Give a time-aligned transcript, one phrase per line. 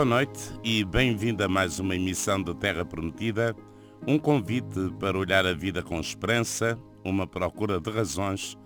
[0.00, 3.54] Boa noite e bem-vindo a mais uma emissão de Terra Prometida,
[4.06, 8.56] um convite para olhar a vida com esperança, uma procura de razões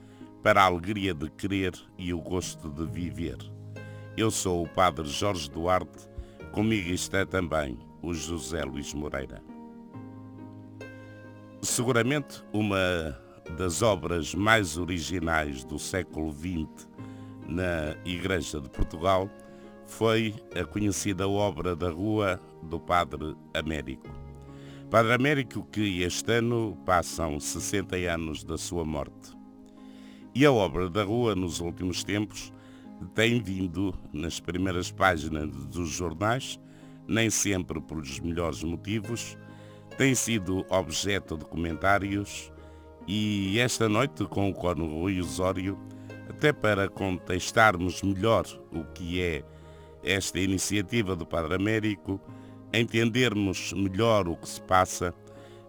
[0.44, 3.36] para a alegria de querer e o gosto de viver.
[4.16, 6.08] Eu sou o Padre Jorge Duarte,
[6.52, 9.42] comigo está também o José Luís Moreira.
[11.62, 13.18] Seguramente uma
[13.58, 16.88] das obras mais originais do século XX
[17.48, 19.28] na Igreja de Portugal
[19.86, 24.08] foi a conhecida obra da Rua do Padre Américo.
[24.90, 29.36] Padre Américo que este ano passam 60 anos da sua morte.
[30.34, 32.52] E a obra da Rua nos últimos tempos
[33.14, 36.60] tem vindo nas primeiras páginas dos jornais,
[37.06, 39.36] nem sempre pelos melhores motivos,
[39.96, 42.52] tem sido objeto de comentários
[43.06, 45.78] e esta noite com o Cono Rui Osório,
[46.28, 49.44] até para contestarmos melhor o que é
[50.04, 52.20] esta iniciativa do Padre Américo,
[52.72, 55.14] entendermos melhor o que se passa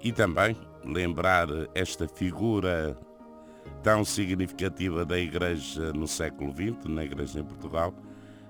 [0.01, 2.97] e também lembrar esta figura
[3.81, 7.93] tão significativa da Igreja no século XX, na Igreja em Portugal,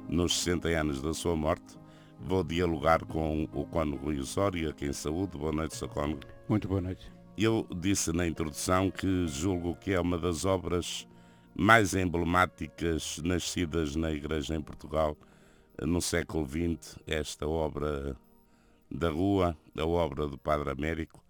[0.07, 1.77] nos 60 anos da sua morte.
[2.19, 5.37] Vou dialogar com o Cono Rui Osório, aqui em saúde.
[5.37, 5.89] Boa noite, Sr.
[5.89, 6.19] Cono.
[6.47, 7.11] Muito boa noite.
[7.37, 11.05] Eu disse na introdução que julgo que é uma das obras
[11.53, 15.17] mais emblemáticas nascidas na Igreja em Portugal
[15.81, 18.15] no século XX, esta obra
[18.89, 21.23] da rua, a obra do Padre Américo,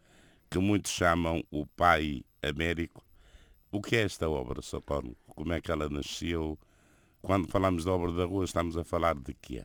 [0.49, 3.03] que muitos chamam o Pai Américo.
[3.71, 5.15] O que é esta obra, Socorro?
[5.27, 6.57] Como é que ela nasceu?
[7.21, 9.63] Quando falamos da obra da rua, estamos a falar de quê?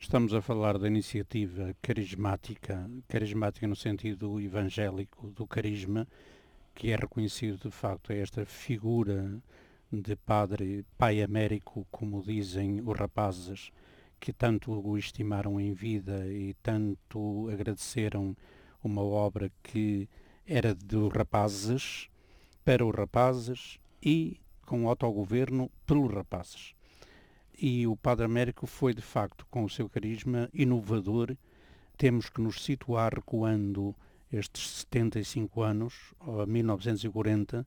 [0.00, 6.06] Estamos a falar da iniciativa carismática, carismática no sentido evangélico do carisma,
[6.72, 9.42] que é reconhecido de facto é esta figura
[9.90, 13.72] de padre pai américo, como dizem os rapazes,
[14.20, 18.36] que tanto o estimaram em vida e tanto agradeceram
[18.82, 20.08] uma obra que
[20.46, 22.08] era dos rapazes,
[22.64, 26.74] para os rapazes e com autogoverno pelos rapazes.
[27.60, 31.36] E o Padre Américo foi, de facto, com o seu carisma inovador.
[31.96, 33.96] Temos que nos situar recuando
[34.32, 37.66] estes 75 anos, a 1940,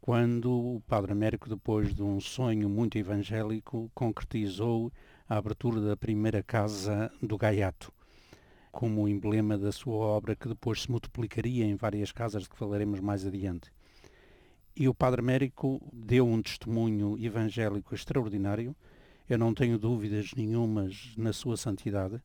[0.00, 4.92] quando o Padre Américo, depois de um sonho muito evangélico, concretizou
[5.32, 7.90] a abertura da primeira casa do Gaiato,
[8.70, 13.00] como emblema da sua obra que depois se multiplicaria em várias casas de que falaremos
[13.00, 13.72] mais adiante.
[14.76, 18.76] E o Padre Américo deu um testemunho evangélico extraordinário,
[19.26, 22.22] eu não tenho dúvidas nenhumas na sua santidade,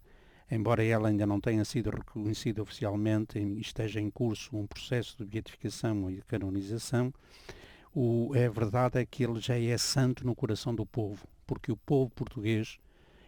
[0.51, 5.23] embora ela ainda não tenha sido reconhecida oficialmente e esteja em curso um processo de
[5.23, 7.13] beatificação e canonização,
[7.95, 11.77] o, é verdade é que ele já é santo no coração do povo, porque o
[11.77, 12.77] povo português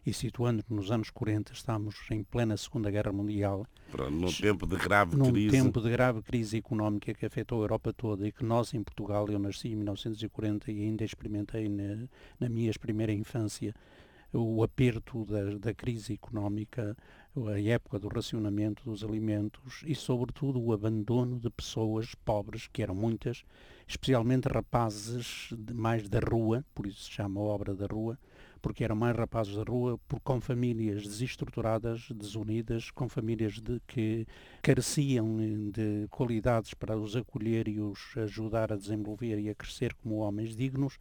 [0.05, 3.65] e situando-nos nos anos 40, estamos em plena Segunda Guerra Mundial.
[4.09, 5.57] num tempo de grave num crise.
[5.57, 8.83] Num tempo de grave crise económica que afetou a Europa toda e que nós em
[8.83, 12.07] Portugal, eu nasci em 1940 e ainda experimentei na,
[12.39, 13.73] na minha primeira infância
[14.31, 16.95] o aperto da, da, crise económica,
[17.35, 22.93] a época do racionamento dos alimentos e, sobretudo, o abandono de pessoas pobres, que eram
[22.93, 23.43] muitas,
[23.87, 28.19] especialmente rapazes mais da rua, por isso se chama obra da rua,
[28.61, 34.27] porque eram mais rapazes da rua, por, com famílias desestruturadas, desunidas, com famílias de, que
[34.61, 35.37] careciam
[35.71, 40.55] de qualidades para os acolher e os ajudar a desenvolver e a crescer como homens
[40.55, 40.99] dignos,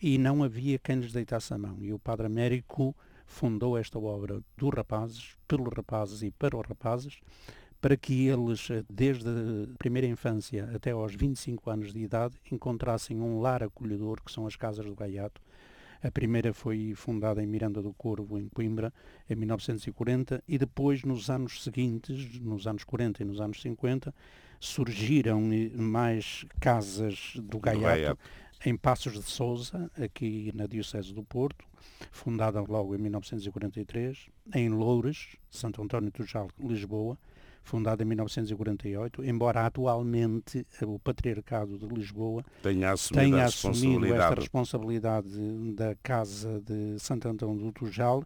[0.00, 1.78] e não havia quem lhes deitasse a mão.
[1.80, 2.94] E o Padre Américo
[3.26, 7.20] fundou esta obra dos rapazes, pelos rapazes e para os rapazes,
[7.80, 13.40] para que eles, desde a primeira infância até aos 25 anos de idade, encontrassem um
[13.40, 15.40] lar acolhedor, que são as casas do Gaiato,
[16.02, 18.92] a primeira foi fundada em Miranda do Corvo, em Coimbra,
[19.28, 24.14] em 1940, e depois, nos anos seguintes, nos anos 40 e nos anos 50,
[24.60, 25.42] surgiram
[25.74, 28.18] mais casas do Gaiato,
[28.64, 31.64] em Passos de Souza, aqui na Diocese do Porto,
[32.10, 37.18] fundada logo em 1943, em Loures, Santo António do Jal, Lisboa,
[37.66, 45.28] fundada em 1948, embora atualmente o Patriarcado de Lisboa tenha assumido, tenha assumido esta responsabilidade.
[45.74, 48.22] da Casa de Santo Antão do Tujal,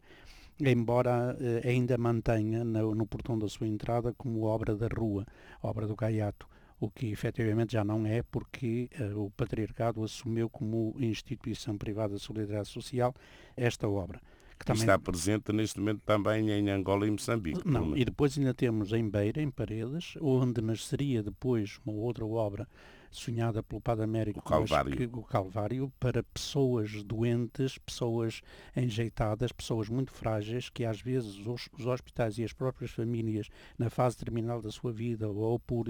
[0.61, 5.27] embora eh, ainda mantenha no, no, portão da sua entrada como obra da rua,
[5.63, 6.47] obra do Gaiato,
[6.79, 12.21] o que efetivamente já não é porque eh, o Patriarcado assumiu como instituição privada de
[12.21, 13.15] solidariedade social
[13.57, 14.21] esta obra
[14.61, 14.83] que também...
[14.83, 17.67] está presente neste momento também em Angola e Moçambique.
[17.67, 22.69] Não, e depois ainda temos em Beira, em Paredes, onde nasceria depois uma outra obra
[23.11, 24.97] sonhada pelo Padre Américo, o Calvário.
[24.97, 28.41] Que, o Calvário, para pessoas doentes, pessoas
[28.77, 33.91] enjeitadas, pessoas muito frágeis, que às vezes os, os hospitais e as próprias famílias, na
[33.91, 35.87] fase terminal da sua vida, ou por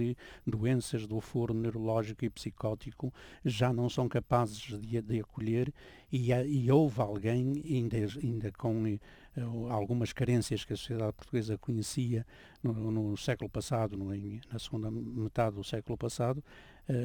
[0.46, 3.12] doenças do foro neurológico e psicótico,
[3.44, 5.72] já não são capazes de, de acolher
[6.12, 12.26] e, e, houve alguém, ainda, ainda com uh, algumas carências que a sociedade portuguesa conhecia
[12.62, 14.06] no, no século passado, no,
[14.52, 16.42] na segunda metade do século passado,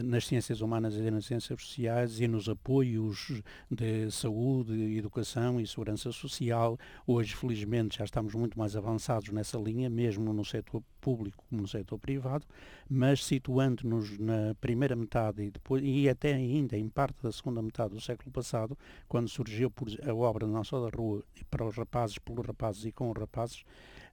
[0.03, 6.11] nas ciências humanas e nas ciências sociais e nos apoios de saúde, educação e segurança
[6.11, 6.77] social.
[7.05, 11.67] Hoje, felizmente, já estamos muito mais avançados nessa linha, mesmo no setor público como no
[11.67, 12.45] setor privado,
[12.89, 17.93] mas situando-nos na primeira metade e, depois, e até ainda em parte da segunda metade
[17.93, 18.75] do século passado,
[19.07, 19.71] quando surgiu
[20.03, 23.63] a obra Não Só da Rua para os rapazes, pelos rapazes e com os rapazes,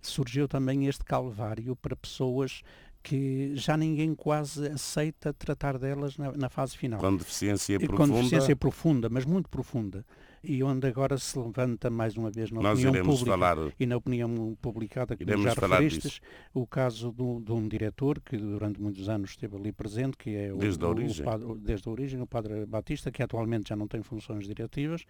[0.02, 2.62] surgiu também este calvário para pessoas
[3.02, 7.00] que já ninguém quase aceita tratar delas na, na fase final.
[7.00, 8.12] Com deficiência profunda.
[8.12, 10.04] Com deficiência profunda, mas muito profunda
[10.42, 13.96] e onde agora se levanta mais uma vez na Nós opinião pública falar, e na
[13.96, 16.20] opinião publicada que já referistes,
[16.52, 20.52] o caso do, de um diretor que durante muitos anos esteve ali presente, que é
[20.52, 21.26] o, desde, a origem.
[21.26, 25.04] O, desde a origem, o padre Batista, que atualmente já não tem funções diretivas,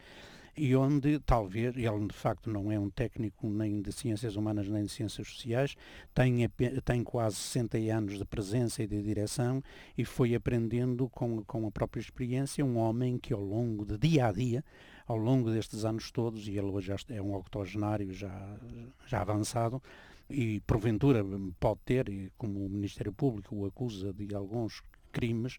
[0.54, 4.84] e onde talvez, ele de facto não é um técnico nem de ciências humanas nem
[4.84, 5.74] de ciências sociais,
[6.14, 6.46] tem,
[6.84, 9.62] tem quase 60 anos de presença e de direção
[9.96, 14.26] e foi aprendendo com, com a própria experiência, um homem que ao longo de dia
[14.26, 14.62] a dia
[15.06, 18.58] ao longo destes anos todos, e ele hoje é um octogenário já,
[19.06, 19.82] já avançado,
[20.28, 21.24] e porventura
[21.60, 24.82] pode ter, como o Ministério Público o acusa de alguns
[25.12, 25.58] crimes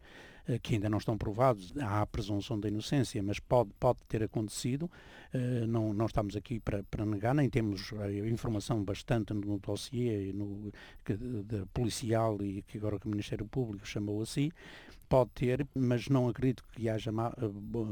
[0.62, 4.90] que ainda não estão provados, há a presunção da inocência, mas pode, pode ter acontecido,
[5.34, 7.92] eh, não, não estamos aqui para, para negar, nem temos
[8.30, 10.72] informação bastante no dossiê no,
[11.04, 14.51] que, de, policial e que agora que o Ministério Público chamou assim,
[15.13, 17.31] pode ter, mas não acredito que haja má,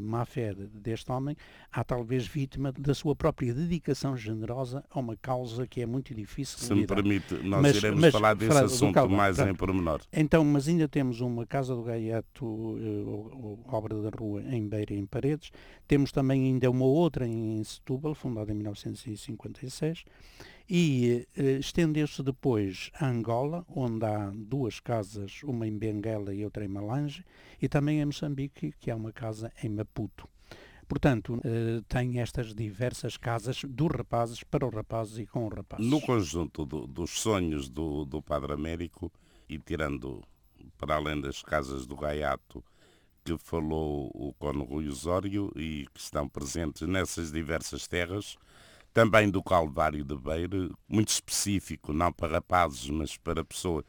[0.01, 1.35] má fé deste homem.
[1.71, 6.57] Há talvez vítima da sua própria dedicação generosa a uma causa que é muito difícil
[6.57, 9.51] Se me permite, nós mas, iremos mas, falar desse assunto calma, mais pronto.
[9.51, 10.01] em pormenor.
[10.11, 14.97] Então, mas ainda temos uma Casa do Gaiato, uh, obra da rua em Beira e
[14.97, 15.51] em Paredes.
[15.87, 20.05] Temos também ainda uma outra em Setúbal, fundada em 1956
[20.69, 26.63] e eh, estendeu-se depois a Angola, onde há duas casas, uma em Benguela e outra
[26.63, 27.25] em Malange,
[27.61, 30.29] e também em Moçambique, que há uma casa em Maputo.
[30.87, 35.85] Portanto, eh, tem estas diversas casas dos rapazes para os rapazes e com os rapazes.
[35.85, 39.11] No conjunto do, dos sonhos do, do Padre Américo,
[39.51, 40.23] e tirando
[40.81, 42.63] para além das casas do Gaiato,
[43.23, 48.35] que falou o Cono Rui Osório e que estão presentes nessas diversas terras,
[48.91, 53.85] também do Calvário de Beira, muito específico, não para rapazes, mas para pessoas,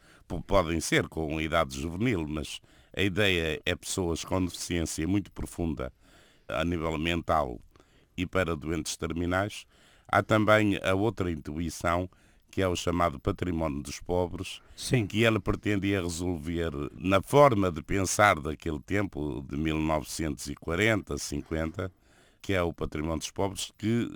[0.47, 2.61] podem ser com idade juvenil, mas
[2.95, 5.91] a ideia é pessoas com deficiência muito profunda
[6.47, 7.59] a nível mental
[8.15, 9.65] e para doentes terminais.
[10.07, 12.07] Há também a outra intuição,
[12.53, 15.07] que é o chamado património dos pobres, Sim.
[15.07, 21.91] que ela pretendia resolver na forma de pensar daquele tempo, de 1940, 50,
[22.43, 24.07] que é o património dos pobres, que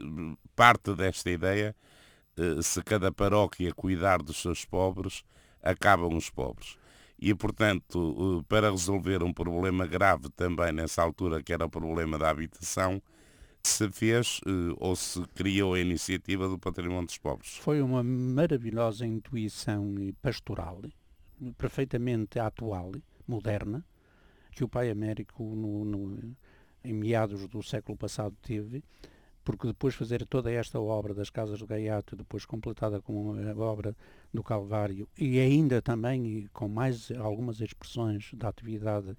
[0.55, 1.75] parte desta ideia,
[2.37, 5.25] eh, se cada paróquia cuidar dos seus pobres,
[5.63, 6.77] acabam os pobres.
[7.19, 12.19] E, portanto, eh, para resolver um problema grave também nessa altura, que era o problema
[12.19, 13.01] da habitação,
[13.67, 17.57] se fez eh, ou se criou a iniciativa do Património dos Pobres.
[17.59, 20.83] Foi uma maravilhosa intuição pastoral,
[21.59, 22.93] perfeitamente atual,
[23.27, 23.85] moderna,
[24.53, 26.37] que o pai Américo no, no
[26.83, 28.83] em meados do século passado teve,
[29.45, 33.97] porque depois fazer toda esta obra das Casas do Gaiato, depois completada com a obra
[34.33, 39.17] do Calvário, e ainda também com mais algumas expressões da atividade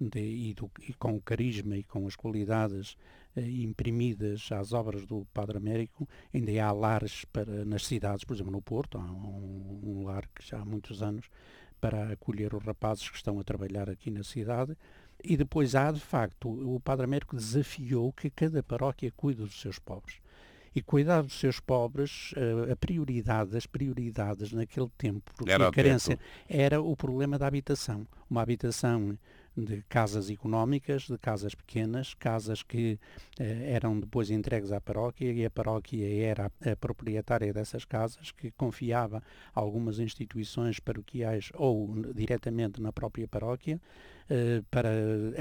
[0.00, 2.96] de, e, do, e, com o carisma e com as qualidades
[3.34, 8.52] eh, imprimidas às obras do Padre Américo, ainda há lares para, nas cidades, por exemplo
[8.52, 11.28] no Porto, há um, um lar que já há muitos anos
[11.80, 14.76] para acolher os rapazes que estão a trabalhar aqui na cidade,
[15.22, 19.78] e depois há, de facto, o Padre Américo desafiou que cada paróquia cuide dos seus
[19.78, 20.16] pobres.
[20.74, 25.72] E cuidar dos seus pobres, eh, a prioridade das prioridades naquele tempo, porque era a
[25.72, 28.06] carência era o problema da habitação.
[28.28, 29.18] Uma habitação
[29.56, 32.98] de casas económicas, de casas pequenas, casas que
[33.38, 38.50] eh, eram depois entregues à paróquia e a paróquia era a, proprietária dessas casas, que
[38.50, 39.22] confiava
[39.54, 43.80] algumas instituições paroquiais ou diretamente na própria paróquia
[44.30, 44.90] uh, para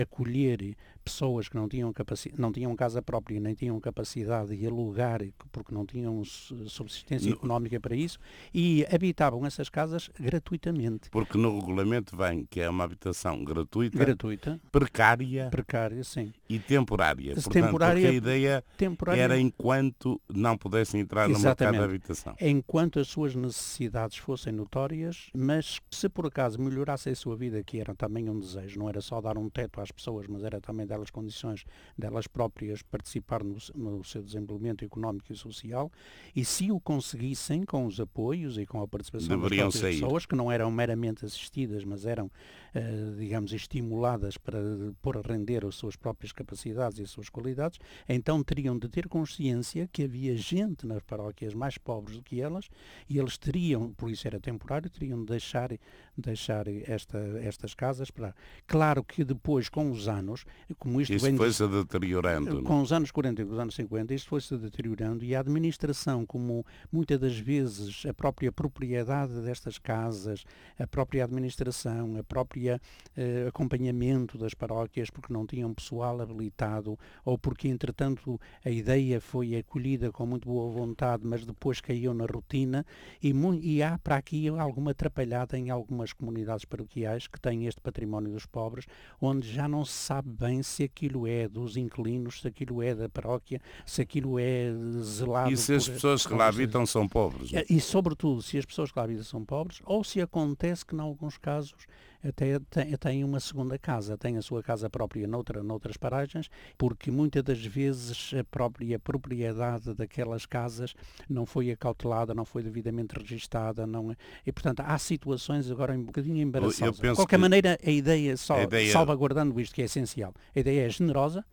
[0.01, 0.75] acolher
[1.05, 1.93] pessoas que não tinham,
[2.35, 7.35] não tinham casa própria, nem tinham capacidade de alugar, porque não tinham subsistência no...
[7.35, 8.17] económica para isso,
[8.51, 11.11] e habitavam essas casas gratuitamente.
[11.11, 16.33] Porque no regulamento vem que é uma habitação gratuita, gratuita precária, precária sim.
[16.49, 17.35] e temporária.
[17.35, 19.21] Portanto, temporária, a ideia temporária...
[19.21, 22.35] era enquanto não pudessem entrar no mercado de habitação.
[22.41, 27.79] Enquanto as suas necessidades fossem notórias, mas se por acaso melhorasse a sua vida, que
[27.79, 30.85] era também um desejo, não era só dar um teto às pessoas, mas era também
[30.85, 31.65] dar delas condições
[31.97, 35.91] delas próprias participar no, no, seu desenvolvimento económico e social.
[36.35, 40.35] E se o conseguissem com os apoios e com a participação Deveriam das pessoas que
[40.35, 44.59] não eram meramente assistidas mas eram uh, digamos estimuladas para
[45.01, 49.07] pôr a render as suas próprias capacidades e as suas qualidades então teriam de ter
[49.07, 52.69] consciência que havia gente nas paróquias mais pobres do que elas
[53.09, 55.71] e eles teriam por isso era temporário teriam de deixar
[56.17, 58.33] deixar esta, estas casas para
[58.67, 60.45] claro que depois com os anos
[60.77, 62.63] como isto Isso foi-se deteriorando.
[62.63, 62.81] Com não?
[62.81, 67.19] os anos 40 e os anos 50, isto foi-se deteriorando e a administração, como muitas
[67.19, 70.43] das vezes a própria propriedade destas casas,
[70.79, 72.81] a própria administração, a própria
[73.15, 79.55] eh, acompanhamento das paróquias, porque não tinham pessoal habilitado ou porque, entretanto, a ideia foi
[79.55, 82.85] acolhida com muito boa vontade, mas depois caiu na rotina
[83.21, 88.33] e, e há para aqui alguma atrapalhada em algumas comunidades paroquiais que têm este património
[88.33, 88.85] dos pobres,
[89.19, 93.09] onde já não se sabe bem se aquilo é dos inquilinos, se aquilo é da
[93.09, 94.71] paróquia, se aquilo é
[95.01, 95.51] zelado.
[95.51, 97.53] E se as pessoas que lá habitam são pobres?
[97.53, 97.65] É?
[97.69, 100.99] E, sobretudo, se as pessoas que lá habitam são pobres, ou se acontece que, em
[100.99, 101.85] alguns casos,
[102.27, 102.59] até
[102.97, 107.63] tem, uma segunda casa, tem a sua casa própria noutra, noutras paragens, porque muitas das
[107.63, 110.93] vezes a própria propriedade daquelas casas
[111.29, 114.15] não foi acautelada, não foi devidamente registada, não é,
[114.45, 116.99] e portanto há situações agora um bocadinho embaraçosas.
[116.99, 118.91] De qualquer maneira, a ideia, só, a ideia...
[118.91, 121.45] salvaguardando isto que é essencial, a ideia é generosa,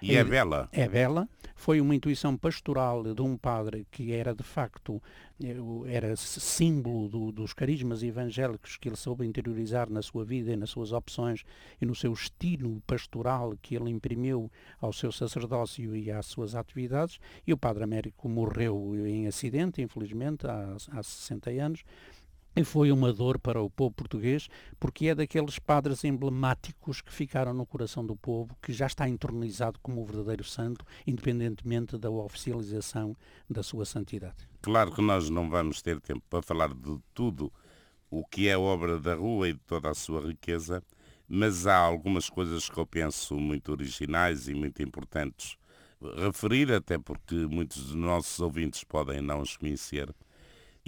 [0.00, 0.68] e é bela.
[0.72, 1.28] É bela.
[1.54, 5.02] Foi uma intuição pastoral de um padre que era de facto
[5.42, 5.56] eh,
[5.88, 10.70] era símbolo do, dos carismas evangélicos que ele soube interiorizar na sua vida e nas
[10.70, 11.44] suas opções
[11.80, 14.50] e no seu estilo pastoral que ele imprimiu
[14.80, 17.18] ao seu sacerdócio e às suas atividades.
[17.46, 21.84] E o padre Américo morreu em acidente, infelizmente, há, há 60 anos
[22.56, 24.48] e foi uma dor para o povo português,
[24.80, 29.78] porque é daqueles padres emblemáticos que ficaram no coração do povo, que já está entronizado
[29.82, 33.16] como o verdadeiro santo, independentemente da oficialização
[33.48, 34.48] da sua santidade.
[34.60, 37.52] Claro que nós não vamos ter tempo para falar de tudo
[38.10, 40.82] o que é obra da rua e de toda a sua riqueza,
[41.28, 45.58] mas há algumas coisas que eu penso muito originais e muito importantes
[46.16, 50.14] referir, até porque muitos dos nossos ouvintes podem não os conhecer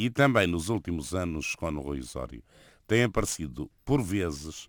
[0.01, 2.43] e também nos últimos anos com o Rui Osório,
[2.87, 4.67] têm aparecido, por vezes,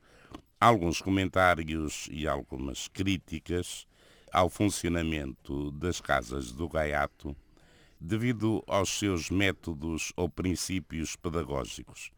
[0.60, 3.88] alguns comentários e algumas críticas
[4.30, 7.34] ao funcionamento das casas do Gaiato
[7.98, 12.12] devido aos seus métodos ou princípios pedagógicos.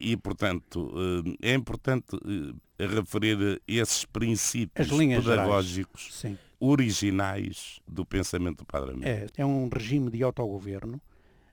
[0.00, 0.92] E, portanto,
[1.40, 6.24] eh, é importante eh, referir esses princípios pedagógicos
[6.58, 11.00] originais do pensamento do Padre É, é um regime de autogoverno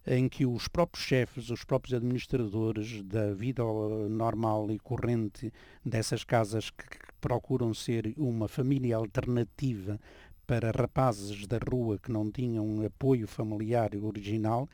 [0.05, 3.63] em que os próprios chefes, os próprios administradores da vida
[4.09, 5.51] normal e corrente
[5.85, 6.83] dessas casas que,
[7.21, 9.97] procuram ser uma família alternativa
[10.45, 14.67] para rapazes da rua que não tinham apoio familiar original,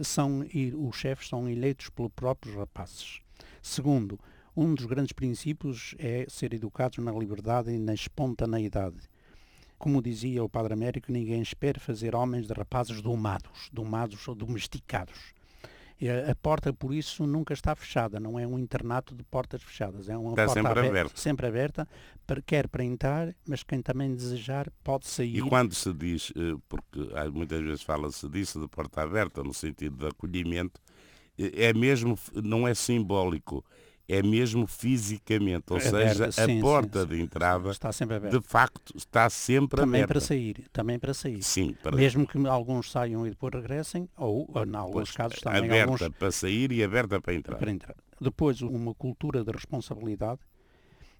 [0.00, 0.44] são,
[0.76, 3.20] os chefes são eleitos pelos próprios rapazes.
[3.62, 4.18] Segundo,
[4.56, 9.11] um dos grandes princípios é ser educados na liberdade e na espontaneidade.
[9.82, 15.34] Como dizia o Padre Américo, ninguém espera fazer homens de rapazes domados, domados ou domesticados.
[16.30, 20.16] A porta, por isso, nunca está fechada, não é um internato de portas fechadas, é
[20.16, 21.88] uma está porta sempre aberta, sempre aberta
[22.24, 25.38] para, quer para entrar, mas quem também desejar pode sair.
[25.38, 27.00] E quando se diz, eh, porque
[27.32, 30.80] muitas vezes fala-se disso, de porta aberta, no sentido de acolhimento,
[31.36, 33.64] eh, é mesmo, não é simbólico,
[34.08, 38.38] é mesmo fisicamente, ou seja, sim, a porta sim, de entrada está sempre aberta.
[38.38, 40.14] de facto está sempre também aberta.
[40.14, 41.42] para sair, também para sair.
[41.42, 41.96] Sim, para...
[41.96, 46.18] mesmo que alguns saiam e depois regressem, ou, em alguns pois, casos também aberta alguns...
[46.18, 47.56] para sair e aberta para entrar.
[47.56, 47.96] para entrar.
[48.20, 50.40] Depois uma cultura de responsabilidade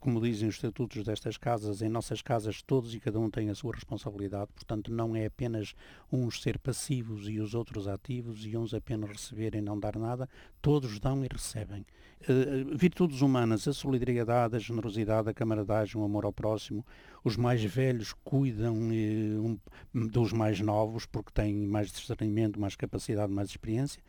[0.02, 3.54] como dizem os estatutos destas casas, em nossas casas todos e cada um tem a
[3.54, 5.76] sua responsabilidade, portanto não é apenas
[6.10, 10.28] uns ser passivos e os outros ativos e uns apenas receber e não dar nada,
[10.60, 11.86] todos dão e recebem.
[12.22, 16.84] Uh, virtudes humanas, a solidariedade, a generosidade, a camaradagem, o amor ao próximo,
[17.22, 19.60] os mais velhos cuidam uh,
[19.94, 24.02] um, dos mais novos porque têm mais discernimento, mais capacidade, mais experiência,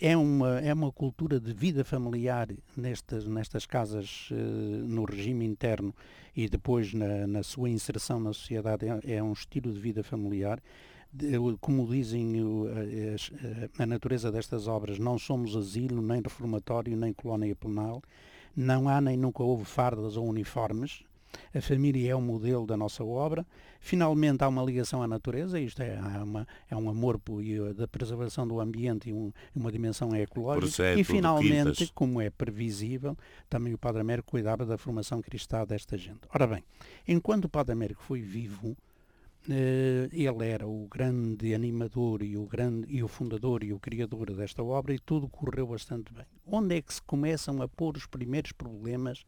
[0.00, 5.94] é, uma, é uma cultura de vida familiar nestas, nestas casas uh, no regime interno
[6.36, 8.86] e depois na, na sua inserção na sociedade.
[8.86, 10.62] É, é, um estilo de vida familiar.
[11.60, 12.34] Como dizem
[13.76, 18.00] a, a natureza destas obras, não somos asilo, nem reformatório, nem colónia penal.
[18.54, 21.02] Não há nem nunca houve fardas ou uniformes,
[21.54, 23.46] a família é o modelo da nossa obra.
[23.80, 27.20] Finalmente há uma ligação à natureza, isto é, uma, é um amor
[27.74, 30.94] da preservação do ambiente e um, uma dimensão ecológica.
[30.94, 33.16] e finalmente, como é previsível,
[33.48, 36.20] também o Padre Américo cuidava da formação cristã desta gente.
[36.34, 36.62] Ora bem,
[37.08, 38.76] enquanto o Padre Américo foi vivo,
[39.48, 44.32] eh, ele era o grande animador e o, grande, e o fundador e o criador
[44.34, 46.26] desta obra e tudo correu bastante bem.
[46.46, 49.24] Onde é que se começam a pôr os primeiros problemas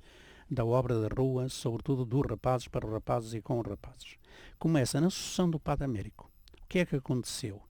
[0.53, 4.19] da obra da rua, sobretudo dos rapazes para os rapazes e com os rapazes.
[4.59, 6.31] Começa na sucessão do Padre Américo.
[6.63, 7.63] O que é que aconteceu?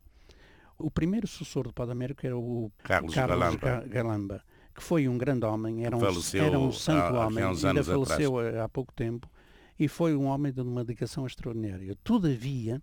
[0.76, 3.86] O primeiro sucessor do Padre Américo era o Carlos, Carlos Galamba.
[3.86, 4.44] Galamba.
[4.74, 8.64] que foi um grande homem, era um, era um santo há, homem, ainda faleceu há,
[8.64, 9.30] há pouco tempo,
[9.78, 11.96] e foi um homem de uma dedicação extraordinária.
[12.02, 12.82] Todavia,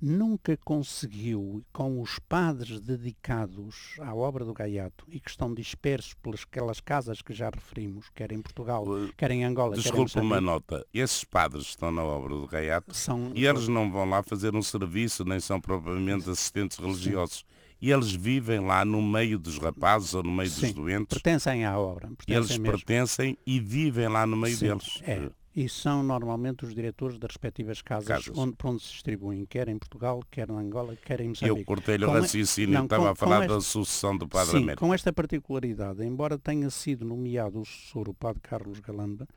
[0.00, 6.42] nunca conseguiu, com os padres dedicados à obra do Gaiato e que estão dispersos pelas
[6.42, 8.84] aquelas casas que já referimos, quer em Portugal,
[9.16, 10.86] quer em Angola, Desculpe uma nota.
[10.92, 14.62] Esses padres estão na obra do Gaiato são, e eles não vão lá fazer um
[14.62, 17.38] serviço, nem são propriamente assistentes religiosos.
[17.38, 17.44] Sim.
[17.82, 21.16] E eles vivem lá no meio dos rapazes ou no meio Sim, dos doentes.
[21.16, 22.08] Pertencem à obra.
[22.08, 22.64] Pertencem eles mesmo.
[22.64, 24.98] pertencem e vivem lá no meio Sim, deles.
[25.02, 25.30] É
[25.60, 28.38] e são normalmente os diretores das respectivas casas, casas.
[28.38, 31.60] Onde, para onde se distribuem, quer em Portugal, quer na Angola, quer em Moçambique.
[31.60, 34.62] Eu cortei-lhe o raciocínio, não, estava com, a falar esta, da sucessão do Padre sim,
[34.62, 34.86] Américo.
[34.86, 39.28] com esta particularidade, embora tenha sido nomeado o sucessor, o Padre Carlos Galamba,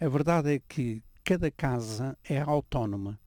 [0.00, 3.20] a verdade é que cada casa é autónoma.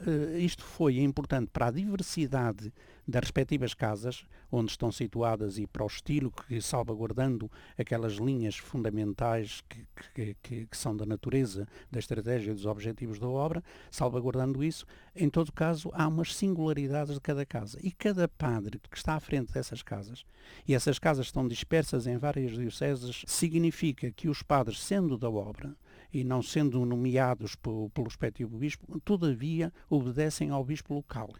[0.00, 2.72] Uh, isto foi importante para a diversidade
[3.08, 9.62] das respectivas casas, onde estão situadas e para o estilo que, salvaguardando aquelas linhas fundamentais
[9.66, 14.62] que, que, que, que são da natureza, da estratégia e dos objetivos da obra, salvaguardando
[14.62, 14.86] isso,
[15.16, 17.78] em todo caso, há umas singularidades de cada casa.
[17.82, 20.24] E cada padre que está à frente dessas casas,
[20.66, 25.74] e essas casas estão dispersas em várias dioceses, significa que os padres, sendo da obra,
[26.12, 31.30] e não sendo nomeados pelo, pelo respectivo bispo, todavia obedecem ao bispo local.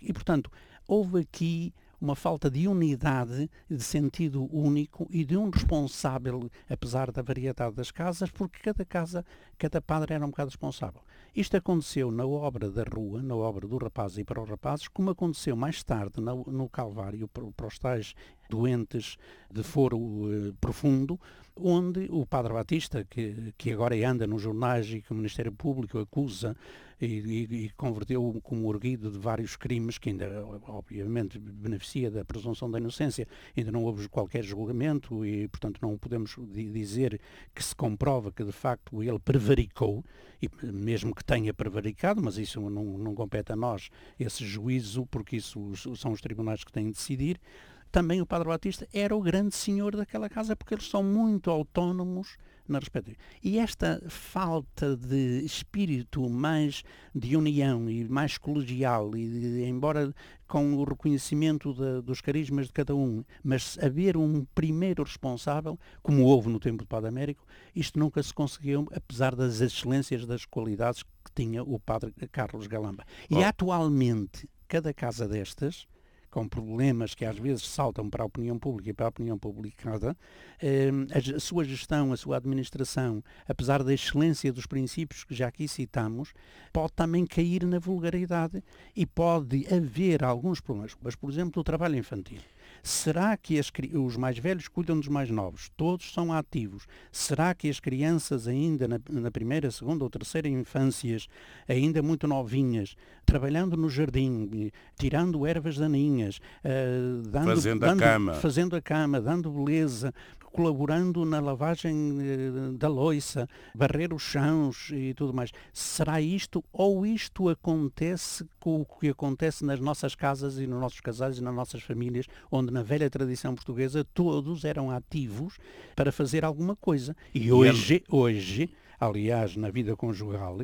[0.00, 0.50] E, portanto,
[0.86, 7.20] houve aqui uma falta de unidade, de sentido único e de um responsável, apesar da
[7.20, 9.24] variedade das casas, porque cada casa,
[9.58, 11.02] cada padre era um bocado responsável.
[11.36, 15.10] Isto aconteceu na obra da rua, na obra do rapaz e para os rapazes, como
[15.10, 18.14] aconteceu mais tarde no, Calvário, para os tais
[18.50, 19.16] doentes
[19.50, 21.18] de foro uh, profundo,
[21.56, 25.98] onde o Padre Batista, que, que agora anda nos jornais e que o Ministério Público
[25.98, 26.56] acusa
[27.00, 32.70] e, e, e converteu como orguido de vários crimes, que ainda, obviamente, beneficia da presunção
[32.70, 37.20] da inocência, ainda não houve qualquer julgamento e, portanto, não podemos dizer
[37.54, 40.04] que se comprova que, de facto, ele prevaricou,
[40.42, 45.36] e mesmo que tenha prevaricado, mas isso não, não compete a nós, esse juízo, porque
[45.36, 47.40] isso são os tribunais que têm de decidir,
[47.90, 52.36] também o Padre Batista era o grande senhor daquela casa, porque eles são muito autónomos
[52.70, 53.16] na respectiva.
[53.42, 56.82] E esta falta de espírito mais
[57.14, 60.14] de união e mais colegial, e de, embora
[60.46, 66.24] com o reconhecimento de, dos carismas de cada um, mas haver um primeiro responsável, como
[66.24, 71.02] houve no tempo do Padre Américo, isto nunca se conseguiu, apesar das excelências, das qualidades
[71.02, 73.04] que tinha o Padre Carlos Galamba.
[73.28, 73.44] E oh.
[73.44, 75.86] atualmente, cada casa destas,
[76.30, 80.16] com problemas que às vezes saltam para a opinião pública e para a opinião publicada,
[80.62, 80.90] eh,
[81.34, 86.32] a sua gestão, a sua administração, apesar da excelência dos princípios que já aqui citamos,
[86.72, 88.62] pode também cair na vulgaridade
[88.94, 90.96] e pode haver alguns problemas.
[91.02, 92.40] Mas, por exemplo, o trabalho infantil.
[92.82, 95.70] Será que as, os mais velhos cuidam dos mais novos?
[95.76, 96.86] Todos são ativos.
[97.12, 101.28] Será que as crianças ainda na, na primeira, segunda ou terceira infâncias,
[101.68, 108.34] ainda muito novinhas, trabalhando no jardim, tirando ervas daninhas, uh, dando, fazendo, dando, a cama.
[108.34, 110.12] fazendo a cama, dando beleza,
[110.50, 115.50] colaborando na lavagem eh, da loiça, barrer os chãos e tudo mais.
[115.72, 121.00] Será isto ou isto acontece com o que acontece nas nossas casas e nos nossos
[121.00, 125.56] casais e nas nossas famílias, onde na velha tradição portuguesa todos eram ativos
[125.94, 127.16] para fazer alguma coisa.
[127.34, 130.58] E hoje, hoje, aliás, na vida conjugal,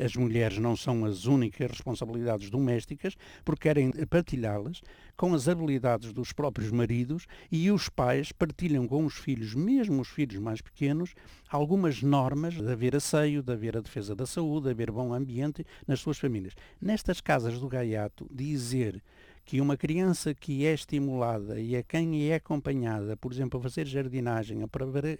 [0.00, 4.80] as mulheres não são as únicas responsabilidades domésticas, porque querem partilhá-las
[5.16, 10.08] com as habilidades dos próprios maridos e os pais partilham com os filhos, mesmo os
[10.08, 11.14] filhos mais pequenos,
[11.48, 15.66] algumas normas de haver asseio, de haver a defesa da saúde, de haver bom ambiente
[15.86, 16.54] nas suas famílias.
[16.80, 19.02] Nestas casas do gaiato, dizer
[19.50, 23.84] que uma criança que é estimulada e a quem é acompanhada, por exemplo, a fazer
[23.84, 24.68] jardinagem, a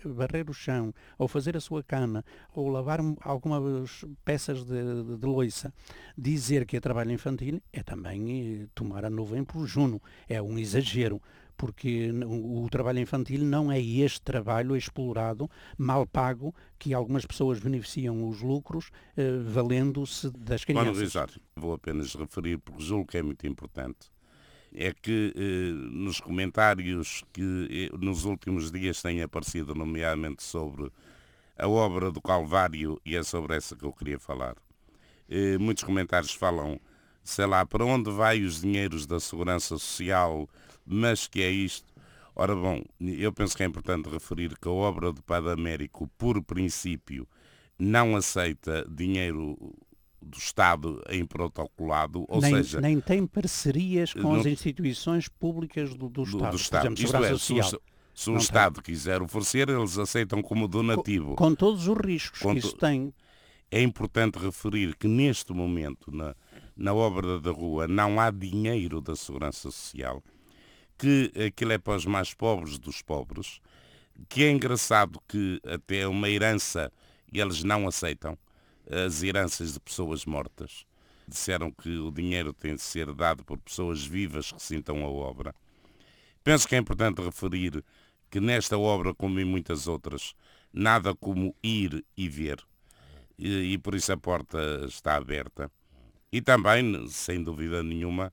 [0.05, 5.27] varrer o chão, ou fazer a sua cama, ou lavar algumas peças de, de, de
[5.27, 5.75] loiça,
[6.17, 10.01] dizer que é trabalho infantil é também eh, tomar a nuvem por juno.
[10.29, 11.21] É um exagero
[11.57, 18.27] porque o, trabalho infantil não é este trabalho explorado, mal pago, que algumas pessoas beneficiam
[18.29, 20.87] os lucros, eh, valendo-se das crianças.
[20.87, 24.09] Mano vou apenas referir, porque julgo que é muito importante,
[24.75, 30.91] é que eh, nos comentários que eh, nos últimos dias têm aparecido, nomeadamente sobre
[31.59, 34.57] a obra do Calvário, e é sobre essa que eu queria falar,
[35.29, 36.81] eh, muitos comentários falam,
[37.23, 40.49] sei lá, para onde vai os dinheiros da Segurança Social,
[40.87, 41.91] mas que é isto.
[42.35, 46.43] Ora bom, eu penso que é importante referir que a obra do Padre Américo, por
[46.43, 47.29] princípio,
[47.79, 49.57] não aceita dinheiro
[50.23, 52.81] do Estado em protocolado, ou nem, seja...
[52.81, 56.83] Nem tem parcerias com as instituições públicas do, do, Estado, do, Estado.
[56.83, 57.71] Por exemplo, Isto é, Social.
[57.71, 57.79] Se,
[58.15, 58.85] se o Estado tem.
[58.85, 61.31] quiser oferecer, eles aceitam como donativo.
[61.31, 63.15] Com, com todos os riscos com que isso tem.
[63.71, 66.35] É importante referir que neste momento, na,
[66.77, 70.23] na obra da rua, não há dinheiro da Segurança Social
[71.01, 73.59] que aquilo é para os mais pobres dos pobres,
[74.29, 76.93] que é engraçado que até uma herança
[77.33, 78.37] e eles não aceitam
[78.91, 80.85] as heranças de pessoas mortas.
[81.27, 85.55] Disseram que o dinheiro tem de ser dado por pessoas vivas que sintam a obra.
[86.43, 87.85] Penso que é importante referir
[88.31, 90.35] que nesta obra, como em muitas outras,
[90.73, 92.61] nada como ir e ver.
[93.39, 95.71] E, e por isso a porta está aberta.
[96.33, 98.33] E também, sem dúvida nenhuma,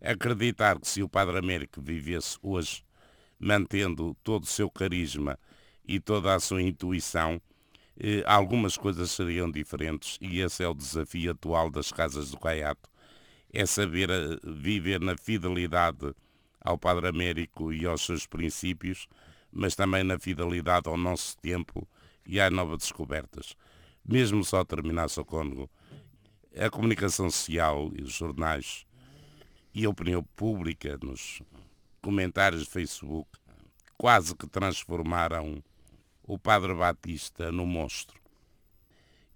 [0.00, 2.82] acreditar que se o Padre Américo vivesse hoje,
[3.38, 5.38] mantendo todo o seu carisma
[5.86, 7.40] e toda a sua intuição,
[7.98, 12.88] eh, algumas coisas seriam diferentes e esse é o desafio atual das casas do Caiato,
[13.52, 16.14] é saber eh, viver na fidelidade
[16.60, 19.08] ao Padre Américo e aos seus princípios,
[19.52, 21.86] mas também na fidelidade ao nosso tempo
[22.26, 23.54] e às novas descobertas.
[24.04, 25.70] Mesmo só terminar, Socorro,
[26.56, 28.86] a comunicação social e os jornais
[29.74, 31.42] e a opinião pública nos
[32.00, 33.28] comentários de Facebook
[33.96, 35.62] quase que transformaram
[36.26, 38.20] o Padre Batista no monstro.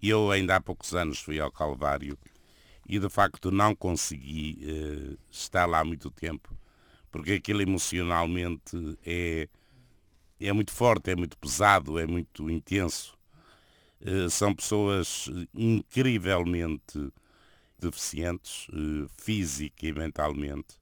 [0.01, 2.17] Eu ainda há poucos anos fui ao Calvário
[2.87, 6.57] e de facto não consegui eh, estar lá muito tempo,
[7.11, 9.47] porque aquilo emocionalmente é,
[10.39, 13.17] é muito forte, é muito pesado, é muito intenso.
[14.01, 17.13] Eh, são pessoas incrivelmente
[17.79, 20.79] deficientes, eh, física e mentalmente.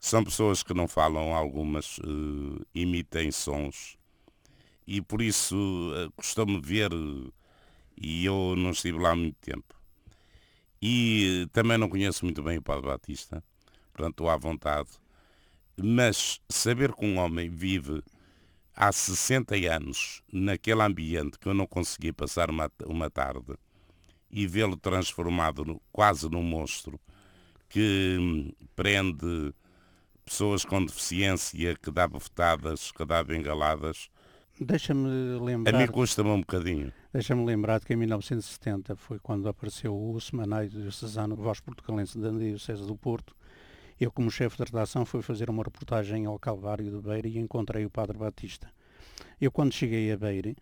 [0.00, 3.97] São pessoas que não falam, algumas eh, emitem sons.
[4.90, 5.54] E por isso
[5.94, 6.90] eh, costumo ver,
[7.94, 9.74] e eu não estive lá há muito tempo.
[10.80, 13.44] E também não conheço muito bem o Padre Batista,
[13.92, 14.88] portanto estou à vontade.
[15.76, 18.02] Mas saber que um homem vive
[18.74, 23.58] há 60 anos naquele ambiente que eu não consegui passar uma, uma tarde,
[24.30, 26.98] e vê-lo transformado no, quase num monstro
[27.68, 29.54] que hum, prende
[30.24, 34.08] pessoas com deficiência, que dá bofetadas, que dá bengaladas.
[34.60, 35.74] Deixa-me lembrar.
[35.74, 36.92] A mim custa-me um bocadinho.
[37.12, 42.84] Deixa-me lembrar que em 1970 foi quando apareceu o Semanário Diocesano Voz Portugalense da Diocese
[42.84, 43.36] do Porto.
[44.00, 47.84] Eu, como chefe de redação, fui fazer uma reportagem ao Calvário de Beira e encontrei
[47.84, 48.70] o Padre Batista.
[49.40, 50.54] Eu, quando cheguei a Beira,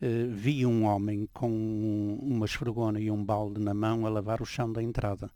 [0.00, 1.48] eh, vi um homem com
[2.22, 5.30] uma esfregona e um balde na mão a lavar o chão da entrada.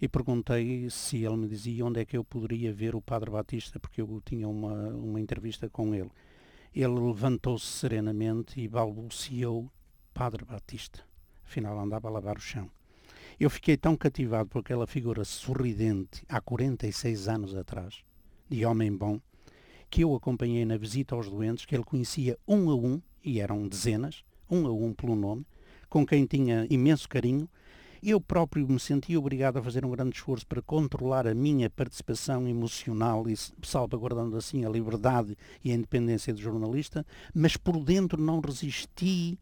[0.00, 3.78] E perguntei se ele me dizia onde é que eu poderia ver o Padre Batista,
[3.78, 6.10] porque eu tinha uma, uma entrevista com ele.
[6.74, 9.70] Ele levantou-se serenamente e balbuciou
[10.14, 11.00] Padre Batista.
[11.44, 12.70] Afinal, andava a lavar o chão.
[13.38, 18.04] Eu fiquei tão cativado por aquela figura sorridente há 46 anos atrás,
[18.48, 19.20] de homem bom,
[19.88, 23.66] que eu acompanhei na visita aos doentes, que ele conhecia um a um e eram
[23.66, 25.44] dezenas, um a um pelo nome,
[25.88, 27.48] com quem tinha imenso carinho,
[28.02, 32.48] eu próprio me senti obrigado a fazer um grande esforço para controlar a minha participação
[32.48, 38.40] emocional e salvaguardando assim a liberdade e a independência do jornalista, mas por dentro não
[38.40, 39.38] resisti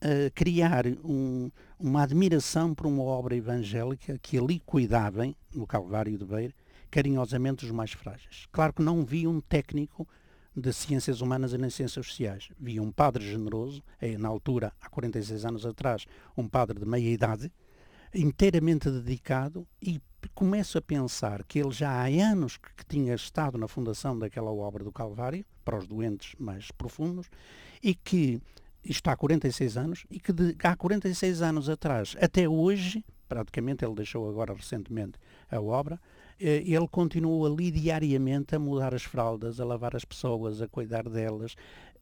[0.00, 6.24] a criar um, uma admiração por uma obra evangélica que ali cuidavam, no Calvário de
[6.24, 6.54] Beira,
[6.90, 8.46] carinhosamente os mais frágeis.
[8.52, 10.06] Claro que não vi um técnico
[10.54, 12.50] de ciências humanas e nem ciências sociais.
[12.58, 16.04] Vi um padre generoso, é, na altura, há 46 anos atrás,
[16.36, 17.50] um padre de meia idade,
[18.14, 20.00] inteiramente dedicado e
[20.34, 24.84] começo a pensar que ele já há anos que, tinha estado na fundação daquela obra
[24.84, 27.30] do Calvário, para os doentes mais profundos,
[27.82, 28.40] e que
[28.84, 33.94] isto há 46 anos, e que de, há 46 anos atrás até hoje, praticamente ele
[33.94, 35.18] deixou agora recentemente
[35.50, 36.00] a obra,
[36.38, 41.08] eh, ele continua ali diariamente a mudar as fraldas, a lavar as pessoas, a cuidar
[41.08, 41.54] delas,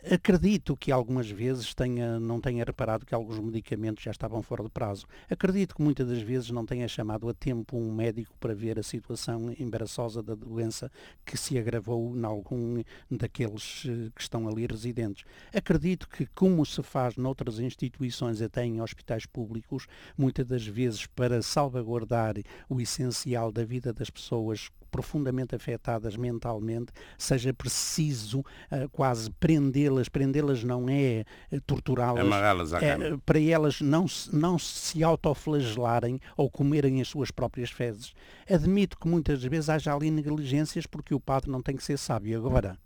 [0.08, 4.70] Acredito que algumas vezes tenha, não tenha reparado que alguns medicamentos já estavam fora de
[4.70, 5.06] prazo.
[5.28, 8.82] Acredito que muitas das vezes não tenha chamado a tempo um médico para ver a
[8.82, 10.90] situação embaraçosa da doença
[11.24, 15.24] que se agravou em algum daqueles eh, que estão ali residentes.
[15.54, 19.86] Acredito que, como se faz noutras instituições, até em hospitais públicos,
[20.16, 22.36] muitas das vezes para salvaguardar
[22.70, 30.64] o essencial da vida das pessoas profundamente afetadas mentalmente, seja preciso uh, quase prendê-las, prendê-las
[30.64, 37.30] não é uh, torturá-las, é, para elas não, não se autoflagelarem ou comerem as suas
[37.30, 38.12] próprias fezes.
[38.48, 42.38] Admito que muitas vezes haja ali negligências porque o padre não tem que ser sábio.
[42.38, 42.78] Agora,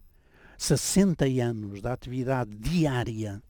[0.59, 3.43] 60 anos da atividade diária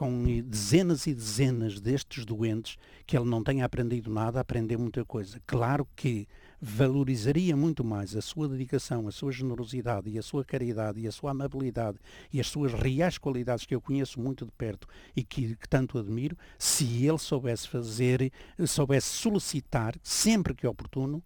[0.00, 5.38] com dezenas e dezenas destes doentes, que ele não tenha aprendido nada, aprender muita coisa.
[5.46, 6.26] Claro que
[6.60, 11.12] valorizaria muito mais a sua dedicação, a sua generosidade e a sua caridade e a
[11.12, 11.98] sua amabilidade
[12.32, 15.98] e as suas reais qualidades que eu conheço muito de perto e que, que tanto
[15.98, 18.30] admiro, se ele soubesse fazer,
[18.66, 21.22] soubesse solicitar, sempre que oportuno,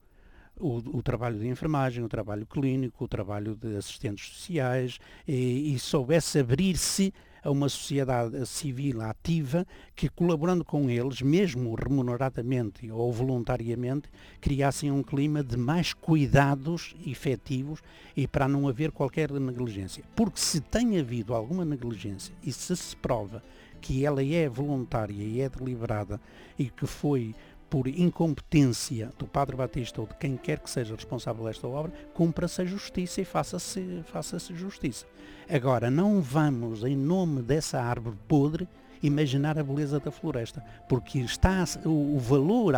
[0.56, 5.78] o, o, trabalho de enfermagem, o trabalho clínico, o trabalho de assistentes sociais e, e
[5.80, 7.12] soubesse abrir-se
[7.44, 14.09] a uma sociedade civil ativa que, colaborando com eles, mesmo remuneradamente ou voluntariamente,
[14.40, 17.80] criassem um clima de mais cuidados efetivos
[18.16, 20.02] e para não haver qualquer negligência.
[20.16, 23.42] Porque se tem havido alguma negligência e se se prova
[23.80, 26.18] que ela é voluntária e é deliberada
[26.59, 27.35] e que foi
[27.74, 32.62] por incompetência do Padre Batista ou de quem quer que seja responsável desta obra, cumpra-se
[32.62, 35.04] a justiça e faça-se faça justiça.
[35.50, 38.68] Agora, não vamos, em nome dessa árvore podre,
[39.02, 42.74] imaginar a beleza da floresta, porque está o, o valor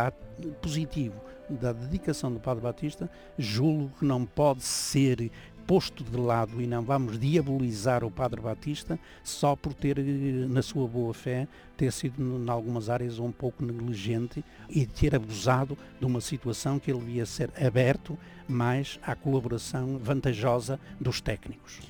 [0.63, 3.07] positivo da dedicação do Padre Batista,
[3.37, 5.29] julgo que não pode ser
[5.67, 9.99] posto de lado e não vamos diabolizar o Padre Batista só por ter,
[10.47, 15.77] na sua boa fé, ter sido em algumas áreas um pouco negligente e ter abusado
[15.99, 21.81] de uma situação que ele devia ser aberto mais à colaboração vantajosa dos técnicos.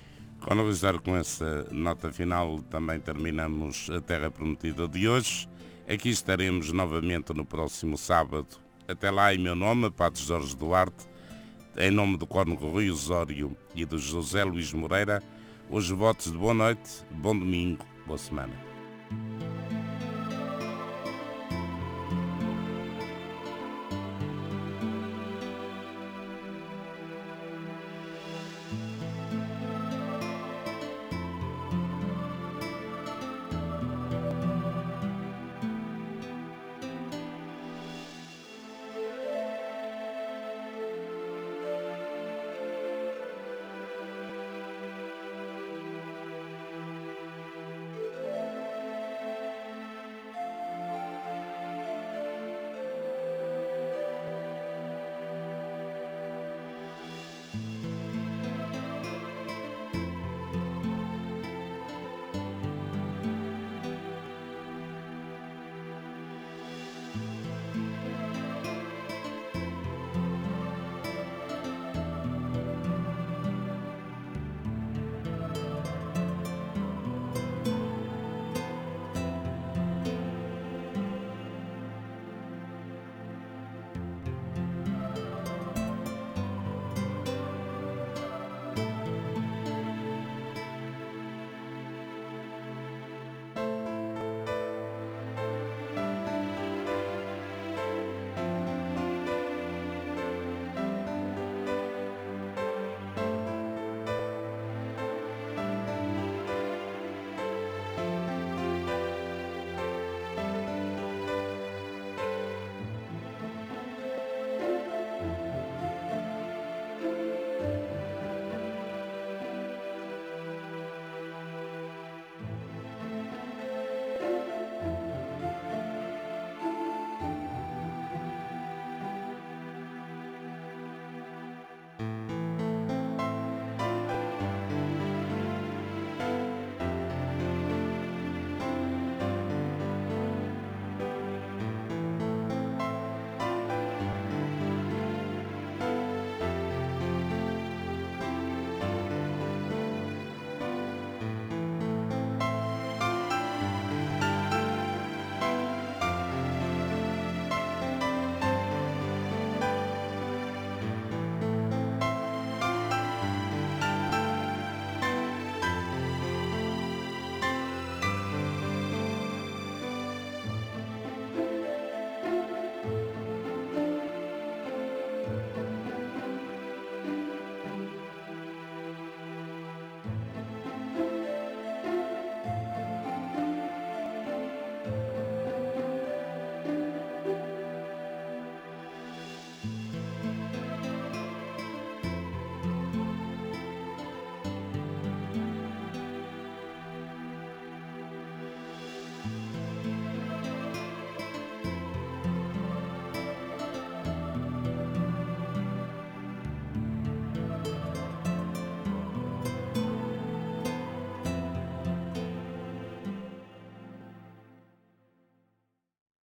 [0.41, 5.47] Ao analisar com essa nota final, também terminamos a Terra Prometida de hoje.
[5.87, 8.47] Aqui estaremos novamente no próximo sábado.
[8.87, 11.05] Até lá, em meu nome, Padre Jorge Duarte,
[11.79, 15.21] em nome do Cônego Rui Osório e do José Luís Moreira,
[15.69, 18.53] hoje votos de boa noite, bom domingo, boa semana.